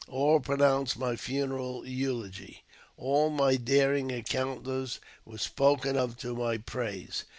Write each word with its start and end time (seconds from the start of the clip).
All 0.09 0.39
pronounced 0.39 0.97
my 0.97 1.15
funeral 1.15 1.85
eulogy; 1.87 2.63
all 2.97 3.29
my 3.29 3.55
daring 3.55 4.09
encounters 4.09 4.99
were 5.25 5.37
spoken 5.37 5.95
of 5.95 6.17
to 6.21 6.33
my 6.33 6.57
praise. 6.57 7.25